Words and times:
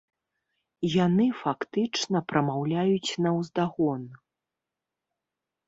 Яны 1.05 1.27
фактычна 1.41 2.23
прамаўляюць 2.33 3.11
наўздагон. 3.27 4.01